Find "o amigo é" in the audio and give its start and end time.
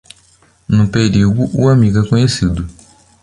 1.53-2.09